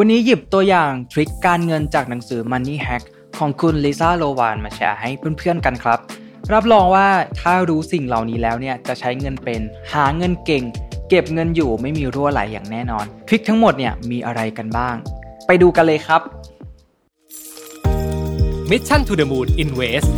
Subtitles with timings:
[0.00, 3.04] วันนี้หยิบตัวอย่างทริคการเงินจากหนังสือ Money Hack
[3.38, 5.98] ของคุณลิซ่าโลวานมาแชร์ให้เพื่อนๆกันครับ
[6.52, 7.08] รับรองว่า
[7.40, 9.60] ถ้ารู้สิ่งเหล่านี้แล้วเนี่ยจะใช้เงินเป็น
[9.92, 10.64] หาเงินเก่ง
[11.08, 14.96] เก็บเงินอยู่ไม่มีรั่วไหลอย่างแน่นอน ทริคทั้งหมดเนี่ยมีอะไรกันบ้าง
[15.46, 16.22] ไปดูกันเลยครับ
[18.70, 20.08] Mission to the Moon Invest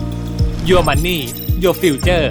[0.68, 1.18] Your Money
[1.62, 2.26] Your Future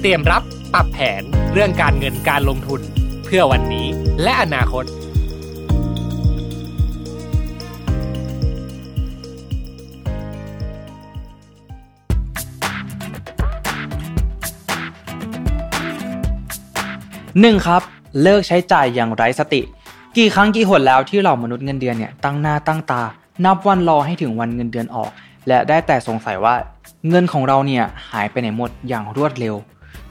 [0.00, 0.42] เตรียมรับ
[0.74, 1.22] ปรับแผน
[1.52, 2.80] เรื่องการเงินการลงทุน
[3.24, 3.86] เพื่อวันนี้
[4.22, 4.86] และอนาคต
[17.40, 17.66] 1.
[17.66, 17.82] ครับ
[18.22, 19.60] เลิกใช้จ่ายอย่างไร้สติ
[20.16, 23.02] กี่ครั้งกี่หนแล้วที่เรามนุษย์เงินเดือนเนี่ยตั้งหน้าตั้งตา
[23.44, 25.10] นับวันรอให้ถึงวันเงินเดือนออก
[25.48, 26.54] และได้แต่สงสัยว่า
[27.08, 29.54] เงินของเราเนี่ยหายไปไหนหมดอย่างรวดเร็ว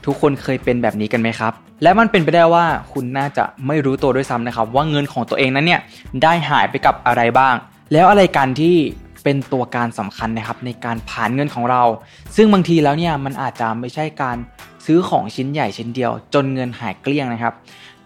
[0.04, 5.80] ทุกคนเคยเป็นแบบนี้กันไหมครับ และมันเป็นไปได้ว่าคุณน่าจะไม่รู้ตัวด้วยซ้ำนะครับ ว่าเงินของตัวเองนั้นเนี่ย
[6.22, 7.54] ได้หายไปกับอะไรบ้าง
[7.92, 8.76] แล้วอะไรกันที่
[9.24, 11.82] เป็นตัวการสำคัญนะครับในการผ่านเงินของเรา
[12.36, 14.36] ซึ่งบางทีแล้วเนี่ยมันอาจจะไม่ใช่การ
[14.84, 17.54] ซื้อของชิ้นใหญ่ชิ้นเดียว จนเงินหายเกลี้ยงนะครับ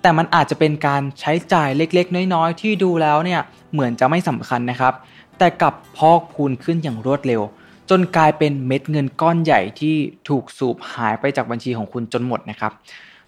[0.02, 3.40] แต่มันอาจจะเป็นการใช้จ่ายเล็กๆ น้อยๆ ที่ดูแล้วเนี่ย
[3.72, 4.94] เหมือนจะไม่สำคัญนะครับ
[5.38, 7.42] แต่กลับพอกพูนขึ้นอย่างรวดเร็ว
[7.90, 9.96] จนกลายเป็นเม็ดเงินก้อนใหญ่ที่
[10.28, 12.72] ถูกสูบหายไปจากบัญชีของคุณจนหมดนะครับ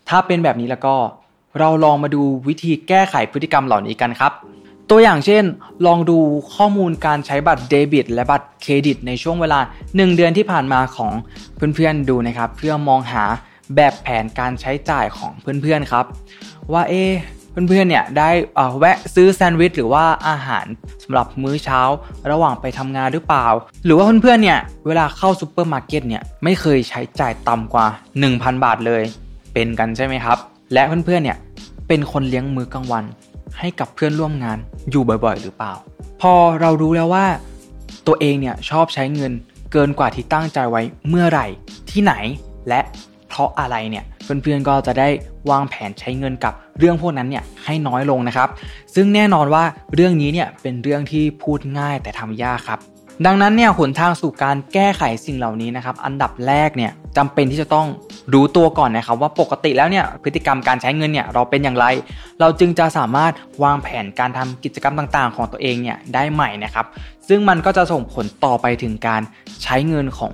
[0.09, 0.95] ถ้าเป็นแบบนี้แล้วก็
[1.59, 4.33] เราลองมาดูวิธีแก้ไขพฤติกรรมเหล่านี้กันครับ
[4.91, 5.45] ตัวอย่างเช่น
[5.87, 6.19] ลองดู
[6.55, 11.13] ข้อมูลการใช้บัตรเดบิต และบัตรเครดิต ในช่วงเวลา 1 เดือนที่ผ่านมาของ
[11.75, 13.25] เพื่อนๆดูนะครับ เพื่อมองหา
[13.77, 16.05] แบบแผนการใช้จ่ายของเพื่อนๆครับ
[16.73, 16.95] ว่าเอ
[17.69, 18.31] เพื่อนๆเนี่ยได้
[18.79, 20.67] แวะซื้อแซนด์วิชหรือว่าอาหาร
[21.03, 21.81] สำหรับมื้อเช้า
[22.31, 23.47] ระหว่างไปทำงานหรือเปล่า
[23.85, 27.87] หรือว่าเพื่อนๆเนี่ยเวลาเข้าซูเปอร์มาร์เก็ตเนี่ยไม่เคยใช้จ่ายต่ำกว่า
[28.25, 29.03] 1,000 บาทเลย
[29.53, 30.39] เป็นกันใช่ไหมครับ
[30.73, 31.39] และเพื่อนๆเนี่ย
[31.89, 33.05] เป็นคนเลี้ยงมื้อกลางวัน
[33.59, 34.59] ให้กับเพื่อนร่วมงาน
[34.91, 35.73] อยู่บ่อยๆ หรือเปล่า
[36.21, 37.27] พอเรารู้แล้วว่า
[38.07, 39.33] ตัวเองเนี่ยชอบใช้เงิน
[39.73, 41.47] เกินกว่าที่ตั้งใจไว้เมื่อไหร่
[41.91, 42.15] ที่ไหน
[42.69, 42.81] และ
[43.29, 45.09] เพราะอะไรเนี่ยเพื่อนๆก็จะได้
[45.51, 48.49] วางแผนใช้เงินกับเรื่องพวกนั้นเนี่ยให้น้อยลงนะครับ
[48.95, 52.81] ซึ่งแน่นอนว่าเรื่องนี้เนี่ยเป็นเรื่องที่พูดง่ายแต่ทำยากครับ
[53.27, 57.87] ดังนั้นเนี่ยหนทางสู่การแก้ไขสิ่งเหล่านี้นะครับ อันดับแรกเนี่ยจำเป็นที่จะต้อง
[58.33, 61.87] รู้ตัวก่อนนะครับ ว่าปกติแล้วเนี่ยพฤติกรรมการใช้เงินเนี่ยเราเป็นอย่างไร
[62.41, 66.87] เราจึงจะสามารถวางแผนการทำกิจกรรมต่างๆ ของตัวเองเนี่ยได้ใหม่นะครับ
[67.29, 69.23] ซึ่งมันก็จะส่งผลต่อไปถึงการ
[69.63, 70.33] ใช้เงินของ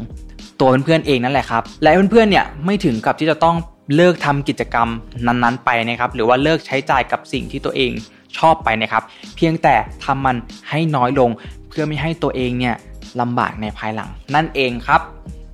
[0.61, 3.57] ตัวเพื่อนๆเองนั่นแหละครับ และเพื่อนๆเนี่ยไม่ถึงกับที่จะต้อง
[3.97, 4.89] เลิกทำกิจกรรม
[5.27, 7.93] นั้นๆไปนะครับ หรือว่าเลิกใช้จ่ายกับสิ่งที่ตัวเอง
[8.39, 9.03] ชอบไปนะครับ
[9.37, 9.75] เพียงแต่
[10.05, 10.37] ทำมัน
[10.71, 11.31] ให้น้อยลง
[11.75, 12.77] พื่อไม่ให้ตัวเองเนี่ย
[13.21, 15.01] ลำบากในภายหลัง นั่นเองครับ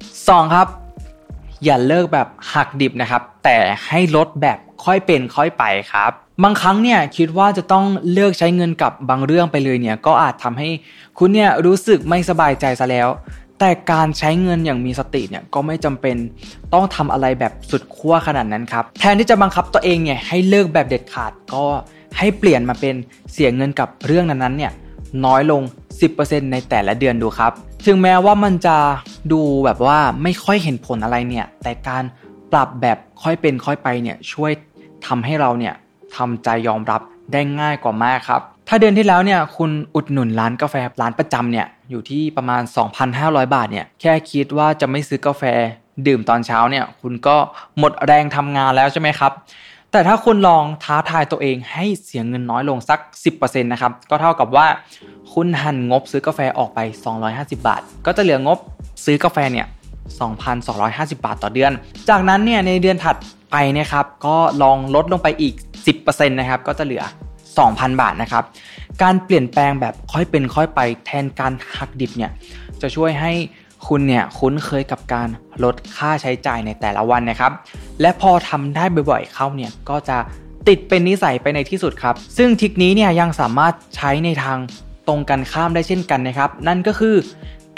[0.00, 0.54] 2.
[0.54, 0.66] ครับ
[1.64, 6.10] อย่าเลิกแบบหักดิบนะครับ แต่ให้ลดแบบค่อยเป็นค่อยไปครับ
[6.44, 10.68] บางครั้งเนี่ยคิดว่าจะต้องเลิกใช้เงินกับบางเรื่องไปเลยเนี่ยก็อาจทำให้
[11.18, 13.08] คุณเนี่ยรู้สึกไม่สบายใจซะแล้ว
[13.58, 16.16] แต่การใช้เงินอย่างมีสติเนี่ยก็ไม่จำเป็น
[16.74, 21.64] ต้องทำอะไรแบบสุดขั้วขนาดนั้นครับ แทนที่จะบังคับตัวเองเนี่ยให้เลิกแบบเด็ดขาดก็
[22.18, 22.94] ให้เปลี่ยนมาเป็น
[23.32, 24.72] เสียเงินกับเรื่องนั้นๆเนี่ย
[25.24, 25.62] น้อยลง
[26.00, 27.52] 10%ในแต่ละเดือนดูครับ
[27.86, 28.76] ถึงแม้ว่ามันจะ
[29.32, 32.04] ดูแบบว่าไม่ค่อยเห็นผลอะไรเนี่ย แต่การ
[32.52, 34.52] ปรับแบบค่อยเป็นค่อยไปเนี่ยช่วย
[35.06, 35.74] ทำให้เราเนี่ย
[36.16, 37.00] ทำใจยอมรับ
[37.32, 42.62] ได้ง่ายกว่ามากครับ ถ้าเดือนที่แล้วเนี่ยคุณอุดหนุนร้านกาแฟร้านประจำเนี่ยอยู่ที่ประมาณ
[43.08, 45.42] 2,500 บาทเนี่ยแค่คิดว่าจะไม่ซื้อกาแฟ
[46.06, 47.36] ดื่มตอนเช้าเนี่ยคุณก็
[47.78, 49.32] หมดแรงทำงานแล้วใช่ไหมครับ
[49.92, 52.98] แต่ถ้าคุณลองท้าทายตัวเองให้เสียเงินน้อยลงสัก
[53.36, 54.66] 10%นะครับ ก็เท่ากับว่า
[55.34, 56.78] คุณหันงบซื้อกาแฟออกไป
[57.20, 58.58] 250 บาท ก็จะเหลืองบ
[59.04, 59.66] ซื้อกาแฟเนี่ย
[60.40, 61.72] 2,250 บาทต่อเดือน
[62.08, 63.16] จากนั้นเนี่ยในเดือนถัด
[63.52, 65.54] ไปนะครับ ก็ลองลดลงไปอีก
[65.94, 67.04] 10%นะครับ ก็จะเหลือ
[67.50, 68.44] 2,000 บาทนะครับ
[69.02, 72.30] การเปลี่ยนแปลงแบบค่อยเป็นค่อยไปแทนการหักดิบเนี่ย
[72.82, 73.32] จะช่วยให้
[73.86, 75.28] คุณเนี่ยคุ้นเคยกับการ
[75.64, 77.52] ลดค่าใช้จ่ายในแต่ละวันนะครับ
[78.00, 80.18] และพอทำได้บ่อยๆเข้าเนี่ยก็จะ
[80.68, 84.58] ติดเป็นนิสัยไปในที่สุดครับ ซึ่งทิคนี้เนี่ยยังสามารถใช้ในทาง
[85.10, 87.16] รงกันข้ามได้เช่นกันนะครับ นั่นก็คือ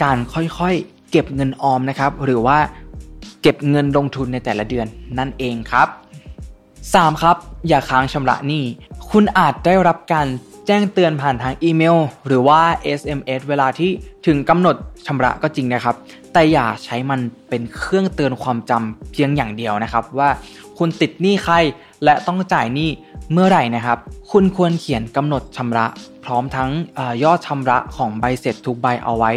[0.03, 2.59] การค่อยๆเก็บเงินออมนะครับ หรือว่า
[3.43, 4.87] เก็บเงินลงทุนในแต่ละเดือน
[5.19, 5.89] นั่นเองครับ
[6.55, 7.23] 3.
[7.23, 7.37] ครับ
[7.69, 8.65] อย่าค้างชำระหนี้
[9.11, 10.27] คุณอาจได้รับการ
[10.67, 11.97] แจ้งเตือนผ่านทางอีเมล
[12.27, 12.61] หรือว่า
[12.99, 13.91] SMS เวลาที่
[14.27, 14.77] ถึงกำหนด
[15.07, 15.97] ชำระก็จริงนะครับ
[16.33, 20.31] แต่อย่าใช้มันเป็นเครื่องเตือนความจำเพียงอย่างเดียวนะครับ ว่า
[20.79, 21.55] คุณติดหนี้ใคร
[22.05, 22.91] และต้องจ่ายหนี้
[23.33, 23.99] เมื่อไหร่นะครับ
[24.31, 25.87] คุณควรเขียนกำหนดชำระ
[26.25, 29.33] พร้อมทั้งอยอดชำระของใบเสร็จทุกใบเอาไว้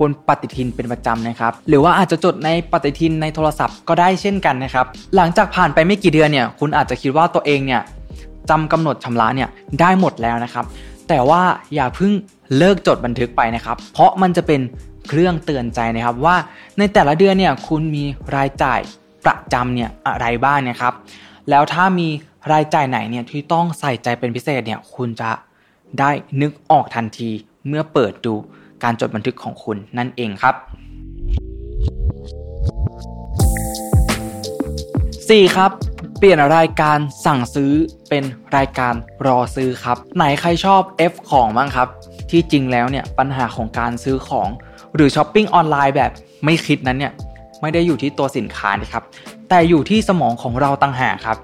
[0.00, 7.82] บนปฏิทินเป็นประจำนะครับ หรือว่าอาจจะจดในปฏิทินในโทรศัพท์ก็ได้เช่นกันนะครับ หลังจากผ่านไปไม่กี่เดือนเนี่ยคุณอาจจะคิดว่าตัวเองเนี่ย
[8.50, 9.48] จำกำหนดชำระเนี่ย
[9.80, 10.64] ได้หมดแล้วนะครับ
[11.08, 11.42] แต่ว่า
[11.74, 12.12] อย่าเพิ่ง
[12.58, 14.60] เลิกจดบันทึกไปนะครับ เพราะมันจะเป็น
[15.08, 16.36] เครื่องเตือนใจนะครับว่า
[16.78, 18.04] ในแต่ละเดือนเนี่ยคุณมี
[18.36, 18.80] รายจ่าย
[19.24, 20.94] ประจำเนี่ยอะไรบ้างนะครับ
[21.50, 22.08] แล้วถ้ามี
[22.52, 25.30] รายจ่ายไหนเนี่ยที่ต้องใส่ใจเป็นพิเศษเนี่ยคุณจะ
[25.98, 26.10] ได้
[26.40, 27.30] นึกออกทันที
[27.68, 28.34] เมื่อเปิดดู
[28.82, 30.54] การจดบันทึกของคุณนั่นเองครับ
[35.30, 35.56] 4.
[35.56, 35.70] ครับ
[36.18, 37.72] เปลี่ยนรายการสั่งซื้อ
[38.08, 38.24] เป็น
[38.56, 38.94] รายการ
[39.26, 40.82] รอซื้อครับ ไหนใครชอบ
[41.12, 41.88] F ของบ้างครับ
[42.30, 44.48] ที่จริงแล้วเนี่ยปัญหาของการซื้อของ
[44.94, 46.10] หรือช้อปปิ้งออนไลน์แบบ
[46.44, 47.12] ไม่คิดนั้นเนี่ย
[47.60, 49.04] ไม่ได้อยู่ที่ตัวสินค้านะครับ
[49.48, 51.38] แต่อยู่ที่สมองของเราต่างหากครับ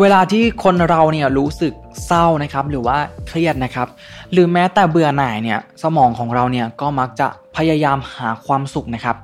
[0.00, 1.72] เวลาที่คนเราเนี่ยรู้สึก
[2.06, 2.98] เศร้านะครับหรือว่า
[3.28, 3.88] เครียดนะครับ
[4.32, 9.16] หรือแม้แต่เบื่อหน่ายเนี่ยสมองของเราเนี่ยก็มักจะพยายามหาความสุขนะครับ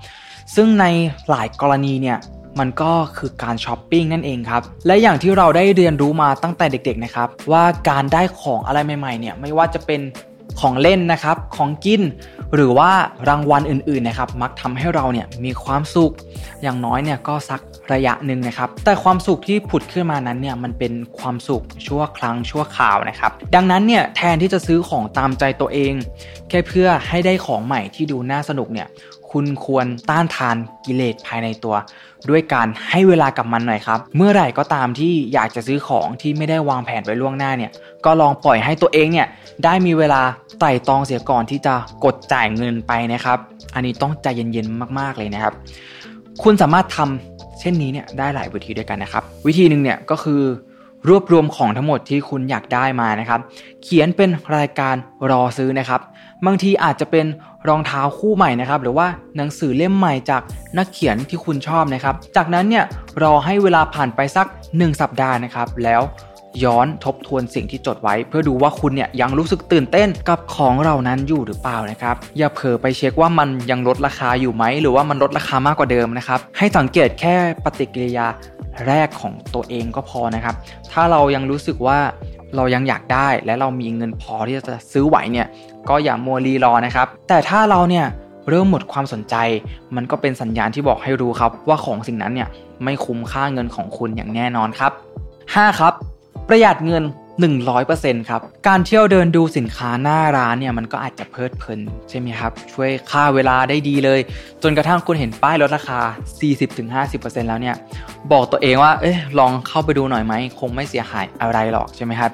[0.55, 0.85] ซึ่งใน
[1.31, 2.19] หลายกรณีเนี่ย
[2.59, 10.01] มันก็คือการช้อปปิ้งนั่นเองครับ และอย่างที่เราได้เรียนรู้มาตั้งแต่เด็กๆนะครับ ว่าการได้ของอะไรใหม่ๆเนี่ยไม่ว่าจะเป็น
[10.61, 12.03] ของเล่นนะครับของกิน
[12.55, 12.91] หรือว่า
[13.29, 16.13] รางวัลอื่นๆนะครับมักทำให้เราเนี่ยมีความสุข
[16.63, 17.61] อย่างน้อยเนี่ยก็สัก
[17.93, 25.93] ระยะหนึ่งนะครับแต่ความสุขที่ผุดขึ้นมานั้นเนี่ยมันเป็นความสุขชั่วครั้งชั่วคราวนะครับดังนั้นเนี่ยแทนที่จะซื้อของตามใจตัวเอง
[26.49, 28.89] แค่เพื่อให้ได้ของใหม่ที่ดูน่าสนุกเนี่ย
[29.33, 31.77] คุณควรต้านทานกิเลสภายในตัว
[32.31, 37.71] ด้วยการให้เวลากับมันหน่อยครับ เมื่อไหร่ก็ตามที่อยากจะซื้อของที่ไม่ได้วางแผนไว้ล่วงหน้าเนี่ย
[38.05, 39.27] ก็ลองปล่อยให้ตัวเองเนี่ย
[39.65, 40.23] ได้มีเวลา
[40.61, 43.39] ไต่ตองเสียก่อนที่จะกดจ่ายเงินไปนะครับ
[43.75, 45.55] อันนี้ต้องใจเย็นๆมากๆเลยนะครับ
[46.43, 50.43] คุณสามารถทำเช่นนี้เนี่ยได้หลายวิธีด้วยกันนะครับ วิธีหนึ่งเนี่ยก็คือ
[51.09, 53.41] รวบรวมของทั้งหมดที่คุณอยากได้มานะครับ
[53.83, 54.95] เขียนเป็นรายการ
[55.31, 56.01] รอซื้อนะครับ
[56.47, 57.27] บางทีอาจจะเป็น
[57.69, 59.07] รองเท้าคู่ใหม่นะครับหรือว่า
[59.37, 60.43] หนังสือเล่มใหม่จาก
[60.79, 62.85] นักเขียนที่คุณชอบนะครับ จากนั้นเนี่ย
[63.23, 66.03] รอให้เวลาผ่านไปสัก 1 สัปดาห์นะครับ แล้ว
[66.65, 77.35] ย้อนทบทวนสิ่งที่จดไว้ เพื่อดูว่าคุณเนี่ยยังรู้สึกตื่นเต้นกับของเหล่านั้นอยู่หรือเปล่านะครับ อย่าเผลอไปเช็คว่ามันยังลดราคาอยู่ไหม หรือว่ามันลดราคามากกว่าเดิมนะครับ ให้สังเกตแค่
[77.65, 78.27] ปฏิกิริยา
[78.87, 80.55] แรกของตัวเองก็พอนะครับ
[80.93, 81.99] ถ้าเรายังรู้สึกว่า
[82.57, 85.47] เรายังอยากได้และเรามีเงินพอที่จะซื้อไหวเนี่ย
[85.89, 88.07] ก็อย่ามัวรีรอนะครับ แต่ถ้าเราเนี่ย
[88.49, 89.35] เริ่มหมดความสนใจ
[89.97, 92.49] มันก็เป็นสัญญาณที่บอกให้รู้ครับ ว่าของสิ่งนั้นเนี่ย
[92.85, 94.93] ไม่คุ้มค่าเงินของคุณอย่างแน่นอนครับ
[95.35, 95.81] 5.
[95.81, 95.93] ครับ
[96.49, 97.03] ประหยัดเงิน
[97.45, 104.21] 100%ครับ การเที่ยวเดินดูสินค้าหน้าร้านเนี่ยมันก็อาจจะเพลิดเพลินใช่ไหมครับ ช่วยค่าเวลาได้ดีเลย
[104.63, 106.01] จนกระทั่งคุณเห็นป้ายลดราคา
[106.75, 107.77] 40-50%แล้วเนี่ย
[108.33, 112.31] บอกตัวเองว่า เอ๊ะ ลองเข้าไปดูหน่อยไหม คงไม่เสียหายอะไรหรอกใช่ไหมครับ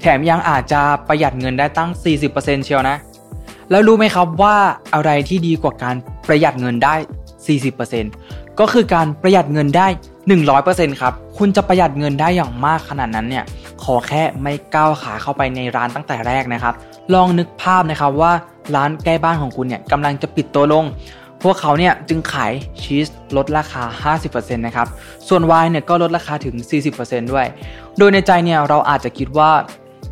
[0.00, 1.90] แถมยังอาจจะประหยัดเงินได้ตั้ง
[2.28, 2.96] 40%เชียวนะ
[3.70, 4.56] แล้วรู้ไหมครับว่า
[4.94, 5.96] อะไรที่ดีกว่าการ
[6.28, 6.94] ประหยัดเงินได้
[7.50, 9.86] 40%ก็คือการประหยัดเงินได้
[10.44, 13.44] 100%ครับ คุณจะประหยัดเงินได้อย่างมากขนาดนั้นเนี่ย
[13.84, 16.74] ขอแค่ไม่ก้าวขาเข้าไปในร้านตั้งแต่แรกนะครับ
[17.14, 18.32] ลองนึกภาพนะครับว่า
[18.76, 20.84] ร้านใกล้บ้านของคุณเนี่ยกำลังจะปิดตัวลง
[21.42, 22.52] พวกเขาเนี่ยจึงขาย
[22.82, 24.88] ชีสลดราคา 50%นะครับ
[25.28, 26.54] ส่วนไวน์เนี่ยก็ลดราคาถึง
[26.94, 27.46] 40%ด้วย
[27.98, 29.50] โดยในใจเนี่ยเราอาจจะคิดว่า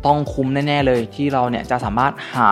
[0.05, 2.47] ต้องคุ้มแน่ ๆ เลยที่เราเนี่ยจะสามารถหา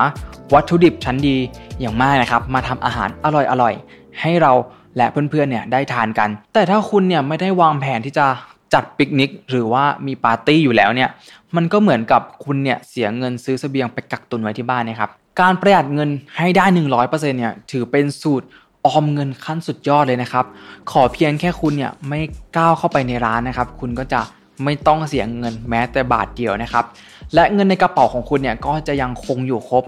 [0.54, 1.38] วัตถุดิบชั้นดี
[1.80, 3.28] อย่างมากนะครับ มาทำอาหารอ
[3.62, 4.54] ร่อยๆ ให้เรา
[4.98, 8.26] และเพื่อนๆเนี่ยได้ทานกัน แต่ถ้าคุณเนี่ยไม่ได้วางแผนที่จะ
[8.74, 11.10] จัดปิกนิกหรือว่ามีปาร์ตี้อยู่แล้วเนี่ย
[11.56, 15.10] มันก็เหมือนกับคุณเนี่ยเสียเงินซื้อเสบียงไปกักตุนไว้ที่บ้านนะครับ
[15.42, 16.66] การประหยัดเงินให้ได้
[16.98, 18.48] 100%เนี่ยถือเป็นสูตร
[18.86, 20.46] ออมเงินขั้นสุดยอดเลยนะครับ
[20.92, 22.20] ขอเพียงแค่คุณเนี่ยไม่
[22.58, 24.22] ก้าวเข้าไปในร้านนะครับ คุณก็จะ
[24.64, 26.86] ไม่ต้องเสียเงินแม้แต่บาทเดียวนะครับ
[27.34, 29.84] และเงินในกระเป๋าของคุณเนี่ยก็จะยังคงอยู่ครบ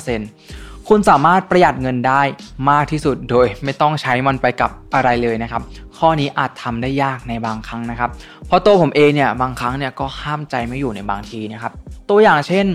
[0.00, 2.22] 100% คุณสามารถประหยัดเงินได้
[2.70, 5.62] มากที่สุดโดยไม่ต้องใช้มันไปกับอะไรเลยนะครับ
[5.98, 8.10] ข้อนี้อาจทำได้ยากในบางครั้งนะครับ
[8.46, 11.72] เพราะตัวผมเองเนี่ยบางครั้งเนี่ยก็ห้ามใจไม่อยู่ในบางทีนะครับ
[12.10, 12.66] ตัวอย่างเช่น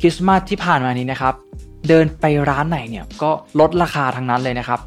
[0.00, 1.34] คริสต์มาสที่ผ่านมานี้นะครับ
[1.88, 3.30] เดินไปร้านไหนเนี่ยก็
[3.60, 4.80] ลดราคาทั้งนั้นเลยนะครับ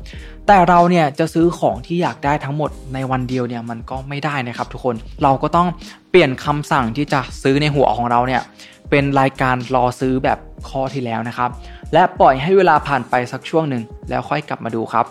[0.47, 5.67] แต่เราเนี่ยจะซื้อของที่อยากได้ทั้งหมดในวันเดียวเนี่ยมันก็ไม่ได้นะครับ ทุกคนเราก็ต้อง
[6.09, 8.41] เปลี่ยนคำสั่งที่จะซื้อในหัวของเราเนี่ย
[8.89, 11.49] เป็นรายการรอซื้อแบบข้อที่แล้วนะครับ
[11.93, 15.05] และปล่อยให้เวลาผ่านไปสักช่วงหนึ่งแล้วค่อยกลับมาดูครับ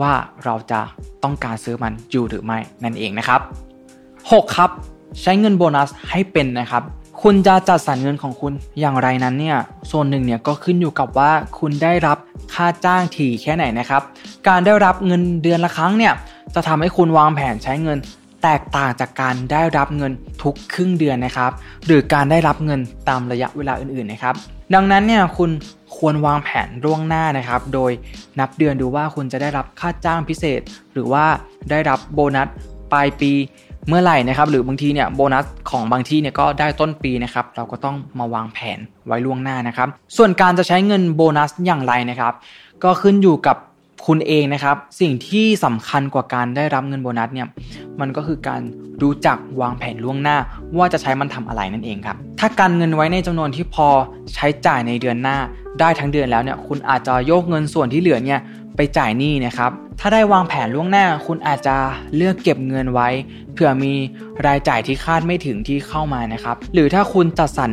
[0.00, 0.12] ว่า
[0.44, 0.80] เราจะ
[1.22, 3.40] ต้องการซื้อมันอยู่หรือไม่นั่นเองนะครับ
[3.98, 4.56] 6.
[4.56, 4.70] ครับ
[5.22, 6.82] ใช้เงินโบนัสให้เป็นนะครับ
[7.22, 9.58] คุณจะจัดสรรเงินของคุณอย่างไรนั้นเนี่ย
[9.90, 12.18] ส่วนหนึ่งเนี่ยก็ขึ้นอยู่กับว่าคุณได้รับ
[12.54, 14.02] ค่าจ้างถี่แค่ไหนนะครับ
[14.48, 16.12] การได้รับเงินเดือนละครั้งเนี่ย
[16.54, 17.98] จะทำให้คุณวางแผนใช้เงิน
[18.42, 20.12] แตกต่างจากการได้รับเงิน
[20.42, 21.50] ทุกครึ่งเดือนนะครับ
[21.86, 24.34] หรือการได้รับเงินตามระยะเวลาอื่นๆนะครับ
[24.74, 25.50] ดังนั้นเนี่ยคุณ
[25.96, 27.90] ควรวางแผนล่วงหน้านะครับ โดย
[28.40, 30.60] นับเดือนดูว่าคุณจะได้รับค่าจ้างพิเศษ
[30.92, 31.24] หรือว่า
[31.70, 32.48] ได้รับโบนัส
[32.92, 33.32] ปลายปี
[33.88, 42.32] เมื่อไหร่นะครับ หรือบางทีเนี่ยโบนัสของบางที่เนี่ยก็ได้ต้นปีนะครับ เราก็ต้องมาวางแผนไว้ล่วงหน้านะครับ ส่วนการจะใช้เงินโบนัสอย่างไรนะครับ
[42.84, 43.56] ก็ขึ้นอยู่กับ
[44.06, 47.48] คุณเองนะครับ สิ่งที่สำคัญกว่าการได้รับเงินโบนัสเนี่ย
[48.00, 48.62] มันก็คือการ
[49.02, 50.36] รู้จักวางแผนล่วงหน้า
[50.78, 53.88] ว่าจะใช้มันทำอะไรนั่นเองครับ ถ้าการเงินไว้ในจำนวนที่พอ
[54.34, 55.36] ใช้จ่ายในเดือนหน้า
[55.80, 58.40] ได้ทั้งเดือนแล้วเนี่ยคุณอาจจะโยกเงินส่วนที่เหลือเนี่ย
[58.76, 61.76] ไปจ่ายหนี้นะครับ ถ้าได้วางแผนล่วงหน้า คุณอาจจะ
[62.16, 63.08] เลือกเก็บเงินไว้
[63.52, 63.92] เผื่อมี
[64.46, 67.72] รายจ่ายที่คาดไม่ถึงที่เข้ามานะครับ หรือถ้าคุณจัดสรร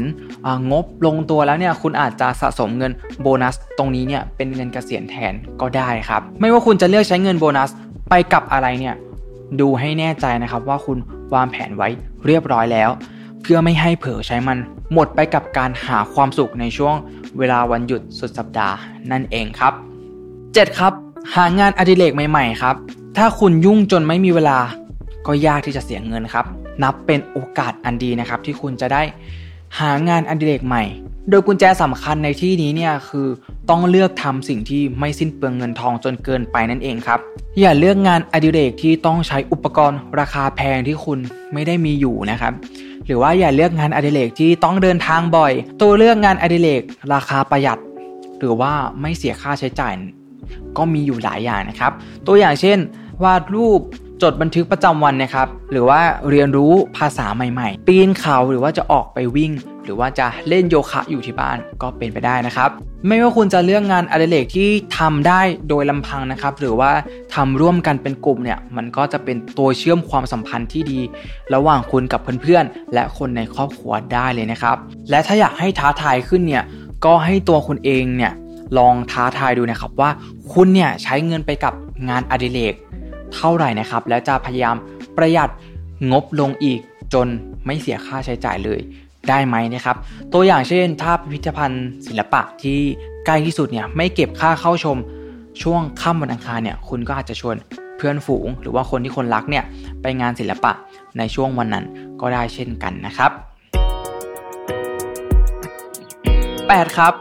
[0.71, 2.91] งบลงตัวแล้วเนี่ย คุณอาจจะสะสมเงิน
[3.21, 7.69] โบนัส ตรงนี้เนี่ยเป็นเงินเกษียณแทนก็ได้ครับ ไม่ว่าคุณจะเลือกใช้เงินโบนัส
[8.09, 8.95] ไปกับอะไรเนี่ย
[9.59, 10.97] ดูให้แน่ใจนะครับว่าคุณ
[11.33, 11.89] วางแผนไว้
[12.25, 12.89] เรียบร้อยแล้ว
[13.41, 14.57] เพื่อไม่ให้เผลอใช้มัน
[14.93, 16.95] หมดไปกับการหาความสุขในช่วง
[17.37, 18.75] เวลาวันหยุดสุดสัปดาห์
[19.11, 19.88] นั่นเองครับ
[20.55, 20.79] 7.
[20.79, 20.93] ครับ
[21.35, 22.75] หางานอดิเรกใหม่ ๆ ครับ
[23.17, 24.59] ถ้าคุณยุ่งจนไม่มีเวลา
[25.27, 26.45] ก็ยากที่จะเสียเงินครับ
[26.83, 29.01] นับเป็นโอกาสอันดีนะครับ ที่คุณจะได้
[29.79, 30.83] หางานอดิเรกใหม่
[31.29, 33.27] โดยกุญแจสำคัญในที่นี้เนี่ยคือ
[33.69, 37.19] ต้องเลือกทำสิ่งที่ไม่สิ้นเปลืองเงินทองจนเกินไปนั่นเองครับ
[37.59, 41.19] อย่าเลือกงานอดิเรกที่ต้องใช้อุปกรณ์ราคาแพงที่คุณ
[41.53, 42.53] ไม่ได้มีอยู่นะครับ
[43.05, 46.81] หรือว่าอย่าเลือกงานอดิเรกที่ต้องเดินทางบ่อย ตัวเลือกงานอดิเรก
[47.13, 47.79] ราคาประหยัด
[48.39, 49.93] หรือว่าไม่เสียค่าใช้จ่าย
[50.77, 51.91] ก็มีอยู่หลายอย่างนะครับ
[52.27, 52.77] ตัวอย่างเช่น
[53.23, 53.81] วาดรูป
[54.23, 59.51] จดบันทึกประจำวันนะครับ หรือว่าเรียนรู้ภาษาใหม่ๆ ปีนเขาหรือว่าจะออกไปวิ่ง
[59.85, 62.69] หรือว่าจะเล่นโยคะอยู่ที่บ้านก็เป็นไปได้นะครับ
[63.07, 66.91] ไม่ว่าคุณจะเลือกงานอดิเรกที่ทำได้โดยลำพังนะครับ หรือว่า
[67.35, 70.99] ทำร่วมกันเป็นกลุ่มเนี่ยมันก็จะเป็นตัวเชื่อมความสัมพันธ์ที่ดี
[71.53, 74.77] ระหว่างคุณกับเพื่อนๆ และคนในครอบครัวได้เลยนะครับ
[75.09, 76.63] และถ้าอยากให้ท้าทายขึ้นเนี่ย
[77.05, 78.33] ก็ให้ตัวคุณเองเนี่ย
[78.77, 80.09] ลองท้าทายดูนะครับว่า
[80.51, 81.73] คุณเนี่ยใช้เงินไปกับ
[82.09, 82.73] งานอดิเรก
[83.33, 84.75] เท่าไหร่นะครับ แล้วจะพยายาม
[85.17, 85.49] ประหยัด
[86.11, 86.79] งบลงอีก
[87.13, 87.27] จน
[87.65, 88.79] ไม่เสียค่าใช้จ่ายเลย
[89.29, 89.95] ได้ไหมนะครับ
[90.33, 92.79] ตัวอย่างเช่น ถ้าพิพิธภัณฑ์ศิลปะที่
[93.25, 94.97] ใกล้ที่สุดเนี่ยไม่เก็บค่าเข้าชม
[95.61, 97.55] ช่วงค่ำวันอังคารเนี่ยคุณก็อาจจะชวน
[97.97, 99.63] เพื่อนฝูง หรือว่าคนที่คนรักเนี่ย
[100.01, 100.71] ไปงานศิลปะ
[101.17, 101.85] ในช่วงวันนั้น
[102.21, 103.31] ก็ได้เช่นกันนะครับ
[106.69, 107.13] 8 ครับ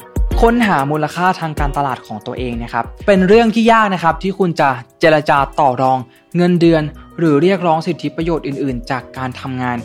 [0.45, 4.69] ค้นหามูลค่าทางการตลาดของตัวเองนะครับ เป็นเรื่องที่ยากนะครับที่คุณจะ
[5.01, 5.99] เจรจาต่อรอง
[6.37, 6.83] เงินเดือน
[7.19, 9.79] หรือเรียกร้องสิทธิประโยชน์อื่น ๆ จากการทำงาน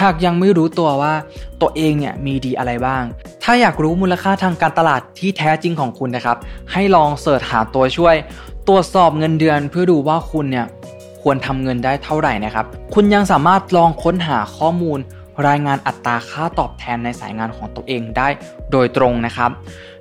[0.00, 1.14] หากยังไม่รู้ตัวว่า
[1.60, 3.02] ตัวเองเนี่ยมีดีอะไรบ้าง
[3.42, 6.36] ถ้าอยากรู้มูลค่าทางการตลาดที่แท้จริงของคุณนะครับ
[6.72, 8.16] ให้ลองเสิร์ชหาตัวช่วย
[8.68, 10.66] ตรวจสอบเงินเดือนเพื่อดูว่าคุณเนี่ย
[11.22, 14.98] ควรทำเงินได้เท่าไหร่นะครับ คุณยังสามารถลองค้นหาข้อมูล
[15.48, 18.28] รายงานอัตราค่าตอบแทนในสายงานของตัวเองได้
[18.72, 19.50] โดยตรงนะครับ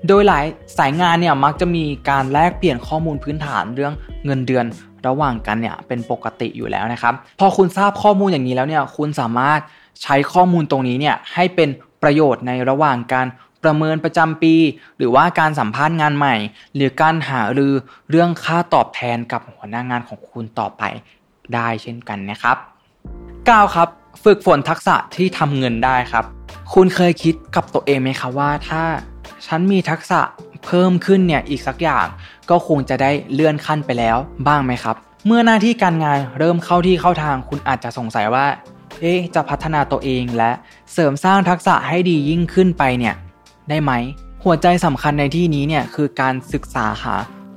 [0.08, 0.46] โดยหลาย
[0.80, 3.94] สายงานเนี่ยมักจะมีการแลกเปลี่ยนข้อมูลพื้นฐานเรื่อง
[4.26, 4.66] เงินเดือน
[5.08, 9.60] ระหว่างกันเนี่ยเป็นปกติอยู่แล้วนะครับ พอคุณทราบข้อมูลอย่างนี้แล้วเนี่ยคุณสามารถ
[10.04, 11.70] ใช้ข้อมูลตรงนี้เนี่ยให้เป็น
[12.04, 13.28] ประโยชน์ในระหว่างการ
[13.64, 14.56] ประเมินประจำปี
[14.98, 16.36] หรือว่าการสัมภาษณ์งานใหม่
[16.76, 17.74] หรือการหารือ
[18.10, 20.84] เรื่องค่าตอบแทนกับหัวหน้างานของคุณต่อไป
[21.54, 22.58] ได้เช่นกันนะครับ
[23.16, 23.90] 9 ครับ
[24.24, 26.26] ฝึกฝนทักษะที่ทำเงินได้ครับ
[26.74, 28.84] คุณเคยคิดกับตัวเองไหมครับว่าถ้า
[29.48, 30.20] ฉันมีทักษะ
[30.66, 32.06] เพิ่มขึ้นเนี่ยอีกสักอย่าง
[32.50, 34.18] ก็คงจะได้เลื่อนขั้นไปแล้ว
[34.48, 34.96] บ้างไหมครับ
[35.26, 38.46] เมื่อหน้าที่การงานเริ่มเข้าที่เข้าทาง คุณอาจจะสงสัยว่า
[39.00, 40.52] เอ๊จะพัฒนาตัวเองและ
[40.94, 43.16] เสริมสร้างทักษะให้ดียิ่งขึ้นไปเนี่ย
[43.70, 43.92] ได้ไหม
[44.44, 47.16] หัวใจสำคัญในที่นี้เนี่ยคือการศึกษาหา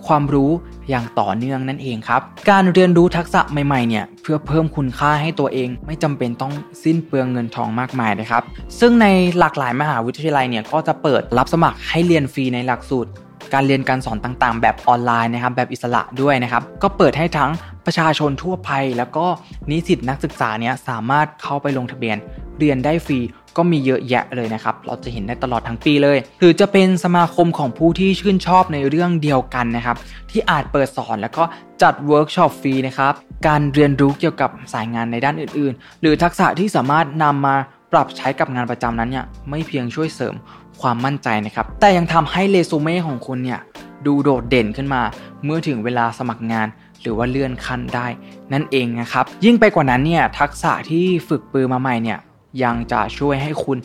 [0.09, 0.51] ความรู้
[0.91, 6.53] อย่างต่อเนื่องนั่นเองครับ การเรียนรู้ทักษะใหม่ๆเนี่ยเพื่อเพิ่มคุณค่าให้ตัวเอง ไม่จำเป็นต้อง
[6.85, 8.43] สิ้นเปลืองเงินทองมากมายนะครับ
[8.81, 9.07] ซึ่งใน
[9.39, 13.11] หลากหลายมหาวิทยาลัยเนี่ยก็จะเปิดรับสมัครให้เรียนฟรีในหลักสูตร
[13.55, 17.51] การเรียนการสอนต่างๆ แบบออนไลน์นะครับ แบบอิสระด้วยนะครับ ก็เปิดให้ทั้ง
[17.87, 19.27] ประชาชนทั่วไป แล้วก็
[19.71, 22.17] นิสิตนักศึกษาเนี่ยสามารถเข้าไปลงทะเบียน
[22.59, 23.19] เรียนได้ฟรี
[23.57, 29.97] ก็มีเยอะแยะเลยนะครับ เราจะเห็นได้ตลอดทั้งปีเลย หรือจะเป็นสมาคมของผู้ที่ชื่นชอบในเรื่องเดียวกันนะครับ
[30.31, 31.45] ที่อาจเปิดสอนแล้วก็
[31.83, 33.13] จัดเวิร์กช็อปฟรีนะครับ
[33.47, 37.57] การเรียนรู้เกี่ยวกับสายงานในด้านอื่น ๆ หรือทักษะที่สามารถนำมา
[37.93, 40.35] ปรับใช้กับงานประจำนั้นเนี่ยไม่เพียงช่วยเสริม
[40.81, 43.61] ความมั่นใจนะครับ แต่ยังทำให้เรซูเม่ของคุณเนี่ย
[44.07, 45.03] ดูโดดเด่นขึ้นมา
[45.45, 46.69] เมื่อถึงเวลาสมัครงาน
[47.03, 48.07] หรือว่าเลื่อนขั้นได้
[48.53, 52.19] นั่นเองนะครับ ยิ่งไปกว่านั้นเนี่ยทักษะที่ฝึกปือมาใหม่เนี่ย
[52.63, 53.79] ยังจะช่วยให้คุณ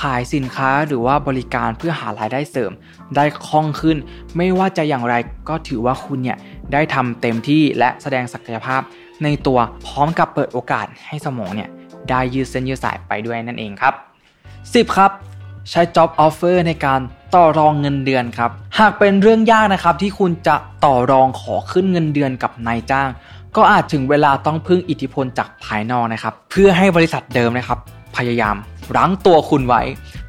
[0.00, 2.72] ขายสินค้าหรือว่าบริการเพื่อหารายได้เสริม
[3.16, 3.96] ได้คล่องขึ้น
[4.36, 5.14] ไม่ว่าจะอย่างไร
[5.48, 6.38] ก็ถือว่าคุณเนี่ย
[6.72, 8.80] ได้ทำเต็มที่และแสดงศักยภาพ
[9.22, 11.70] ในตัวพร้อมกับเปิดโอกาสให้สมองเนี่ย
[12.08, 13.94] ได้ยืดเส้นยืดสายไปด้วยนั่นเองครับ
[14.44, 15.10] 10 ครับ
[15.70, 17.00] ใช้ job offer ในการ
[17.34, 23.08] ต่อรองเงินเดือนครับ หากเป็นเรื่องยากนะครับที่คุณจะต่อรองขอขึ้นเงินเดือนกับนายจ้าง
[23.56, 27.78] ก็อาจถึงเวลาต้องพึ่งอิทธิพลจากภายนอกนะครับ เพื่อให้บริษัทเดิมนะครับ
[28.16, 28.56] พยายาม
[28.96, 29.82] รั้งตัวคุณไว้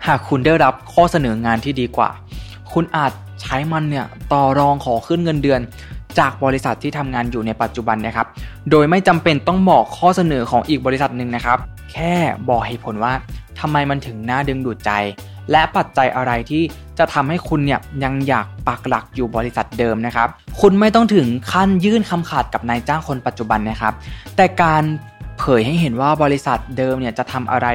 [0.07, 2.09] หากคุณได้รับข้อเสนองานที่ดีกว่า
[2.73, 3.11] คุณอาจ
[3.41, 5.61] ใช้มันเนี่ยต่อรองขอขึ้นเงินเดือน
[6.19, 8.27] จากบริษัทที่ทำงานอยู่ในปัจจุบันนะครับ
[8.71, 11.57] โดยไม่จำเป็นต้องบอกข้อเสนอของอีกบริษัทหนึ่งนะครับ
[11.91, 12.13] แค่
[12.49, 13.13] บอกเหตุผลว่า
[13.59, 14.91] ทำไมมันถึงน่าดึงดูดใจ
[15.51, 16.63] และปัจจัยอะไรที่
[16.99, 20.27] จะทำให้คุณเนี่ยยังอยากปักหลักอยู่บริษัทเดิมนะครับ
[20.61, 23.93] คุณไม่ต้องถึงขั้นยื่นคำขาดกับนายจ้างคนปัจจุบันนะครับ
[24.35, 24.83] แต่การ
[25.45, 27.67] เผยให้เห็นว่าบริษัทเดิมเนี่ยจะทำอะไร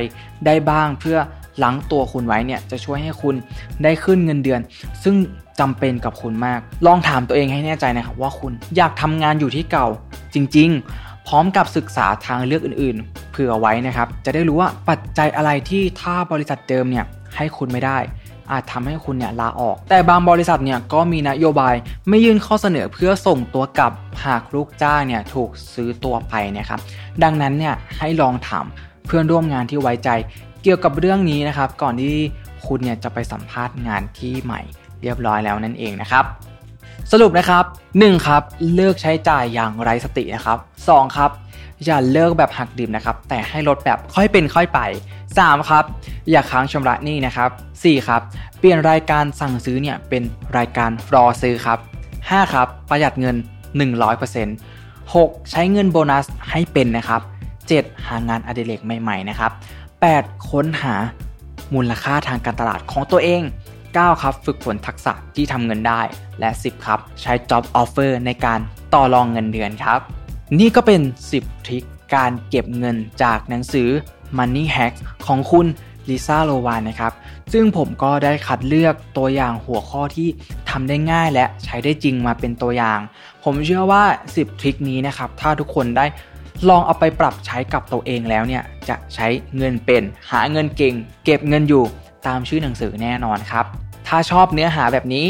[0.47, 1.19] ได้บ้างเพื่อ
[1.63, 3.35] ล้างตัวคุณไว้เนี่ยจะช่วยให้คุณ
[3.83, 4.61] ได้ขึ้นเงินเดือน
[5.03, 5.15] ซึ่ง
[5.61, 9.87] จำเป็นกับคุณมาก ลองถามตัวเองให้แน่ใจนะครับว่าคุณอยากทำงานอยู่ที่เก่า
[10.35, 17.05] จริง ๆ พร้อมกับศึกษาทางเลือกอื่น ๆ เผื่อไว้นะครับ จะได้รู้ว่าปัจจัยอะไรที่ถ้าบริษัทเดิมเนี่ย
[17.37, 17.99] ให้คุณไม่ได้
[18.53, 21.75] อาจทำให้คุณเนี่ยลาออก แต่บางบริษัทเนี่ยก็มีนโยบาย
[22.09, 23.93] ไม่ยื่นข้อเสนอเพื่อส่งตัวกลับ
[24.25, 26.81] หากลูกจ้างเนี่ยถูกซื้อตัวไปนะครับ
[27.23, 28.67] ดังนั้นเนี่ยให้ลองถาม
[29.07, 30.11] เพื่อนร่วมงานที่ไว้ใจ
[30.63, 32.15] เกี่ยวกับเรื่องนี้นะครับก่อนที่
[32.67, 34.61] คุณเนี่ยจะไปสัมภาษณ์งานที่ใหม่
[35.03, 36.25] เรียบร้อยแล้วนั่นเองนะครับ
[37.13, 37.65] สรุปนะครับ
[37.95, 38.27] 1.
[38.27, 38.43] ครับ
[38.75, 41.17] เลิกใช้จ่ายอย่างไร้สตินะครับ 2.
[41.17, 41.31] ครับ
[41.85, 44.81] อย่าเลิกแบบหักดิบนะครับ แต่ให้ลดแบบค่อยเป็นค่อยไป
[45.37, 45.71] 3.
[45.71, 45.85] ครับ
[46.31, 47.51] อย่าค้างชำระหนี้นะครับ
[47.83, 48.09] 4.
[48.09, 48.23] ครับ
[48.59, 50.23] เปลี่ยนรายการสั่งซื้อเนี่ยเป็น
[50.57, 51.79] รายการรอซื้อครับ
[52.21, 52.55] 5.
[52.55, 53.37] ครับประหยัดเงิน
[53.79, 55.51] 100% 6.
[55.51, 57.23] ใช้เงินโบนัสให้เป็นนะครับ
[57.69, 58.07] 7.
[58.07, 59.53] หางานอดิเรกใหม่ๆนะครับ
[60.01, 60.49] 8.
[60.51, 60.95] ค้นหา
[61.75, 63.43] มูลค่าทางการตลาดของตัวเอง
[63.83, 64.23] 9.
[64.23, 66.01] ครับ ฝึกฝนทักษะที่ทำเงินได้
[66.41, 68.61] และ 10 ครับ ใช้ job offer ในการ
[68.95, 70.01] ต่อรองเงินเดือนครับ
[70.59, 71.01] นี่ก็เป็น
[71.33, 73.89] 10 ทริคการเก็บเงินจากหนังสือ
[74.37, 74.95] Money Hack
[75.27, 75.67] ของคุณ
[76.09, 77.13] ลิซ่าโรวานนะครับ
[77.53, 80.29] ซึ่งผมก็ได้คัดเลือกตัวอย่างหัวข้อที่
[80.71, 82.99] ทำได้ง่ายและใช้ได้จริงมาเป็นตัวอย่าง
[83.45, 84.03] ผมเชื่อว่า
[84.35, 86.07] 10 ทริคนี้นะครับ ถ้าทุกคนได้
[86.69, 90.95] ลองเอาไปปรับใช้กับตัวเองแล้วเนี่ย จะใช้เงินเป็น หาเงินเก่ง
[91.25, 91.85] เก็บเงินอยู่
[92.27, 93.65] ตามชื่อหนังสือแน่นอนครับ
[94.09, 95.27] ถ้าชอบเนื้อหาแบบนี้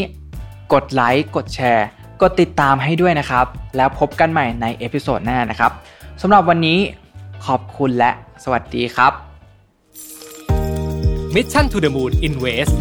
[0.73, 1.87] กดไลค์ กดแชร์
[2.23, 5.73] กดติดตามให้ด้วยนะครับ แล้วพบกันใหม่ใน episode หน้านะครับ
[6.23, 6.78] สำหรับวันนี้
[7.47, 8.11] ขอบคุณและ
[8.45, 9.13] สวัสดีครับ
[11.35, 12.75] Mission to the Moon Invest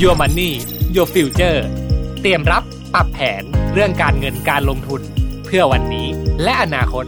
[0.00, 0.50] Your Money
[0.94, 1.58] Your Future
[2.20, 2.62] เตรียมรับ
[2.94, 5.00] ปรับแผนเรื่องการเงินการลงทุน
[5.44, 6.06] เพื่อวันนี้
[6.42, 7.04] และอนาคต